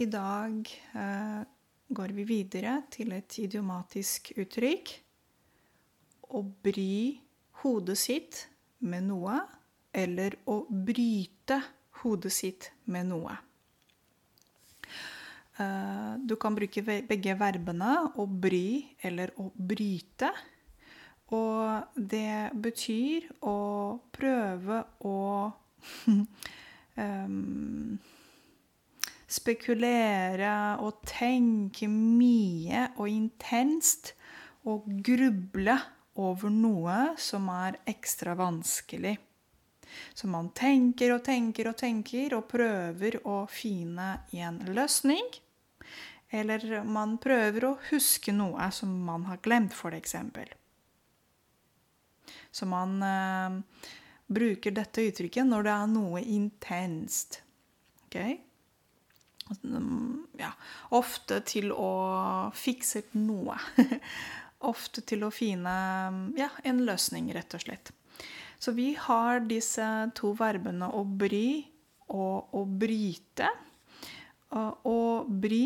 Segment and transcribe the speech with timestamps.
[0.00, 1.40] i dag eh,
[1.88, 4.92] går vi videre til et idiomatisk uttrykk.
[6.30, 7.20] Å bry
[7.60, 8.38] hodet sitt
[8.88, 9.36] med noe,
[9.92, 11.58] eller å bryte
[12.00, 13.34] hodet sitt med noe.
[15.60, 20.30] Eh, du kan bruke begge verbene å bry eller å bryte.
[21.36, 23.58] Og det betyr å
[24.16, 25.18] prøve å
[26.96, 28.00] um,
[29.30, 30.52] spekulere
[30.82, 34.14] og tenke mye og intenst
[34.68, 35.76] og gruble
[36.20, 39.16] over noe som er ekstra vanskelig.
[40.14, 45.26] Så man tenker og tenker og tenker og prøver å finne en løsning.
[46.30, 50.14] Eller man prøver å huske noe som man har glemt, f.eks.
[52.54, 53.82] Så man eh,
[54.30, 57.40] bruker dette uttrykket når det er noe intenst.
[58.06, 58.38] Okay?
[60.38, 60.52] Ja,
[60.96, 61.90] ofte til å
[62.54, 63.56] fikse noe.
[64.72, 65.72] ofte til å finne
[66.38, 67.92] ja, en løsning, rett og slett.
[68.60, 71.62] Så vi har disse to verbene å bry
[72.12, 73.48] og å bryte.
[74.50, 75.64] Og bry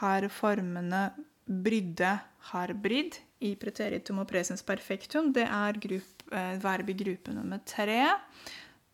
[0.00, 1.08] har formene
[1.48, 2.12] brydde,
[2.52, 5.32] har brydd i preteritum og presens perfektum.
[5.32, 8.02] Det er grupp, eh, verb i gruppe nummer tre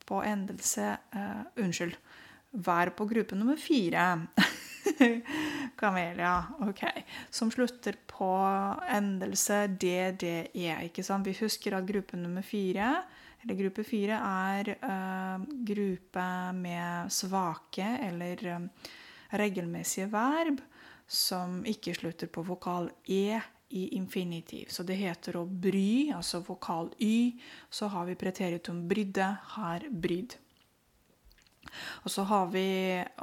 [0.04, 1.96] på endelse uh, Unnskyld.
[2.54, 4.26] Verb på gruppe nummer fire.
[5.80, 6.36] Kamelia.
[6.68, 6.84] Ok.
[7.30, 8.30] Som slutter på
[8.90, 10.78] endelse DDE.
[10.86, 11.26] ikke sant?
[11.26, 12.94] Vi husker at gruppe nummer fire
[13.44, 18.70] eller gruppe fire er uh, gruppe med svake eller um,
[19.36, 20.62] regelmessige verb
[21.06, 23.40] som ikke slutter på vokal E
[23.74, 24.70] i infinitiv.
[24.72, 27.34] Så det heter å bry, altså vokal Y.
[27.68, 30.38] Så har vi preteritum brydde, har brydd.
[32.04, 32.66] Og så har vi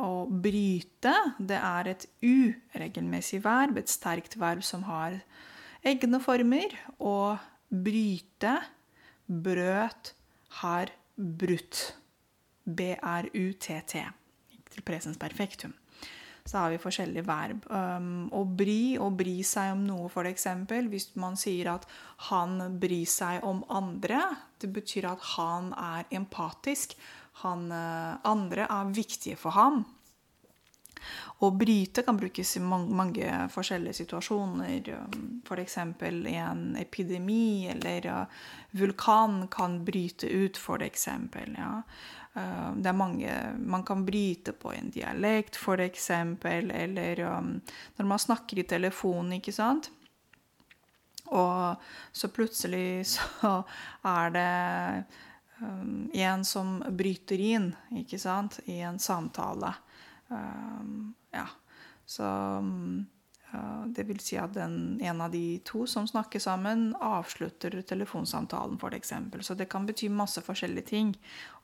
[0.01, 1.13] å bryte.
[1.39, 5.19] Det er et uregelmessig verb, et sterkt verb som har
[5.87, 6.75] egne former.
[6.99, 7.41] Og
[7.71, 8.57] bryte,
[9.27, 10.15] brøt,
[10.61, 11.91] har brutt.
[12.61, 14.01] B-r-u-t-t.
[14.71, 15.73] Til presens perfektum
[16.45, 17.65] så har vi forskjellige verb.
[17.69, 20.47] Um, å bry, å bry seg om noe, f.eks.
[20.89, 21.87] Hvis man sier at
[22.29, 26.95] 'han bryr seg om andre', det betyr at han er empatisk.
[27.45, 29.85] Han, uh, andre er viktige for ham.
[31.41, 34.89] Å bryte kan brukes i mange, mange forskjellige situasjoner.
[35.47, 35.77] F.eks.
[35.77, 35.93] Um,
[36.29, 38.41] i en epidemi, eller uh,
[38.77, 41.07] vulkan kan bryte ut, f.eks.
[41.57, 41.73] Ja.
[42.31, 47.57] Uh, det er mange Man kan bryte på en dialekt, f.eks., eller um,
[47.97, 49.91] når man snakker i telefonen, ikke sant.
[51.31, 51.75] Og
[52.11, 53.63] så plutselig så
[54.07, 54.51] er det
[55.59, 57.71] um, en som bryter inn,
[58.03, 59.73] ikke sant, i en samtale.
[60.27, 61.47] Um, ja.
[62.05, 62.27] Så
[63.95, 69.13] det vil si at den, en av de to som snakker sammen, avslutter telefonsamtalen, f.eks.
[69.45, 71.15] Så det kan bety masse forskjellige ting.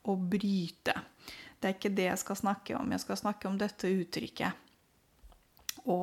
[0.07, 0.95] Å bryte.
[1.59, 2.91] Det er ikke det jeg skal snakke om.
[2.93, 4.66] Jeg skal snakke om dette uttrykket.
[5.87, 6.01] Å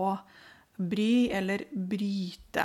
[0.74, 2.64] bry eller bryte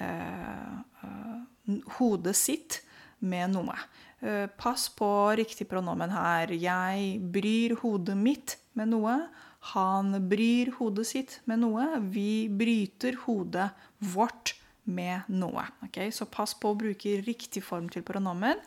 [0.00, 2.80] eh, eh, hodet sitt
[3.20, 3.76] med noe.
[4.20, 6.52] Eh, pass på riktig pronomen her.
[6.52, 9.16] Jeg bryr hodet mitt med noe.
[9.60, 11.86] Han bryr hodet sitt med noe.
[12.00, 14.54] Vi bryter hodet vårt
[14.88, 15.66] med noe.
[15.86, 16.10] Okay?
[16.12, 18.60] Så pass på å bruke riktig form til pronomen.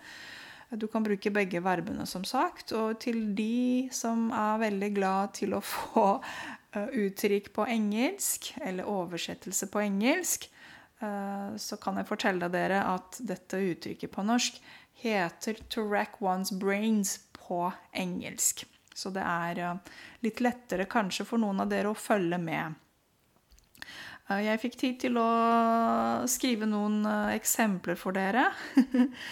[0.74, 2.74] Du kan bruke begge verbene, som sagt.
[2.78, 6.08] Og til de som er veldig glad til å få
[6.74, 10.48] eh, uttrykk på engelsk, eller oversettelse på engelsk,
[11.02, 14.62] eh, så kan jeg fortelle dere at dette uttrykket på norsk
[15.04, 18.66] heter 'to rack one's brains' på engelsk.
[18.94, 22.76] Så det er eh, litt lettere kanskje for noen av dere å følge med.
[24.30, 25.28] Eh, jeg fikk tid til å
[26.30, 28.50] skrive noen eh, eksempler for dere.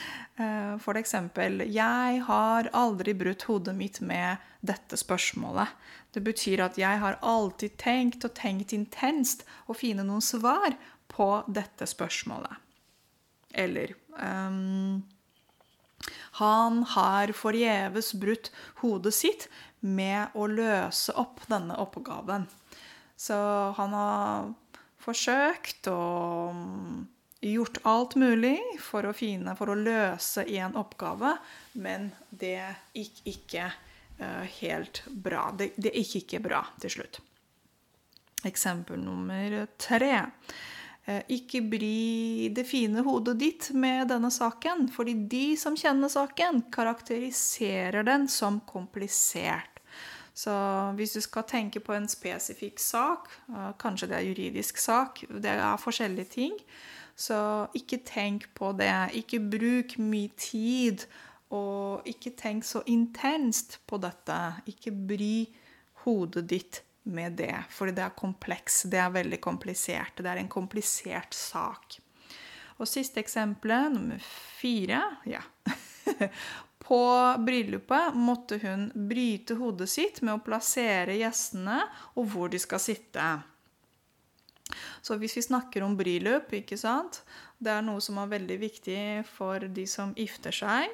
[0.81, 5.69] For eksempel Jeg har aldri brutt hodet mitt med dette spørsmålet.
[6.15, 10.73] Det betyr at jeg har alltid tenkt og tenkt intenst å finne noen svar
[11.11, 12.57] på dette spørsmålet.
[13.53, 15.03] Eller um,
[16.39, 19.47] han har forgjeves brutt hodet sitt
[19.79, 22.47] med å løse opp denne oppgaven.
[23.19, 23.37] Så
[23.77, 24.51] han har
[25.01, 27.01] forsøkt og mm,
[27.51, 31.35] gjort alt mulig for å, finne, for å løse en oppgave,
[31.73, 32.61] men det
[32.95, 33.67] gikk ikke
[34.21, 35.49] uh, helt bra.
[35.57, 37.21] Det, det gikk ikke bra til slutt.
[38.47, 40.15] Eksempel nummer tre.
[41.09, 46.67] Eh, ikke bry det fine hodet ditt med denne saken, fordi de som kjenner saken,
[46.73, 49.81] karakteriserer den som komplisert.
[50.33, 50.53] Så
[50.95, 55.57] hvis du skal tenke på en spesifikk sak, eh, kanskje det er juridisk sak, det
[55.57, 56.53] er forskjellige ting,
[57.17, 59.11] så ikke tenk på det.
[59.13, 61.05] Ikke bruk mye tid,
[61.51, 64.37] og ikke tenk så intenst på dette.
[64.65, 65.49] Ikke bry
[66.05, 68.83] hodet ditt med det, for det er kompleks.
[68.91, 70.21] Det er veldig komplisert.
[70.21, 71.97] Det er en komplisert sak.
[72.81, 74.21] Og siste eksempelet, nummer
[74.61, 75.41] fire ja.
[76.81, 77.01] På
[77.39, 81.77] bryllupet måtte hun bryte hodet sitt med å plassere gjestene
[82.17, 83.27] og hvor de skal sitte.
[85.05, 87.21] Så hvis vi snakker om bryllup, ikke sant
[87.59, 90.89] Det er noe som er veldig viktig for de som gifter seg.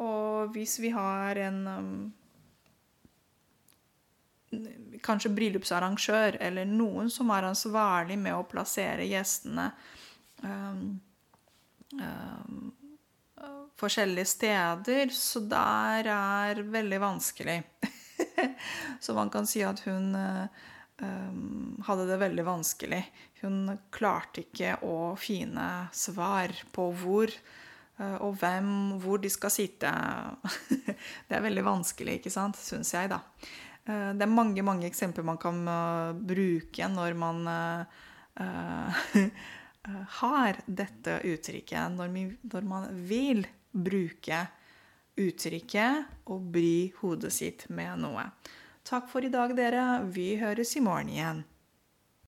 [0.00, 1.92] Og hvis vi har en um,
[5.10, 9.70] Kanskje bryllupsarrangør eller noen som er ansvarlig med å plassere gjestene
[10.44, 10.84] um,
[11.98, 12.68] um,
[13.80, 17.62] forskjellige steder, så der er veldig vanskelig.
[19.04, 23.00] så man kan si at hun um, hadde det veldig vanskelig.
[23.40, 25.66] Hun klarte ikke å fine
[25.96, 28.70] svar på hvor uh, og hvem,
[29.00, 29.90] hvor de skal sitte.
[31.28, 33.22] det er veldig vanskelig, ikke sant, syns jeg, da.
[33.90, 37.42] Uh, det er mange, mange eksempler man kan uh, bruke når man
[40.20, 42.12] har dette uttrykket, når,
[42.52, 43.42] når man vil
[43.74, 44.38] bruke
[45.20, 48.28] uttrykket og bry hodet sitt med noe.
[48.86, 50.00] Takk for i dag, dere.
[50.14, 51.42] Vi høres i morgen igjen.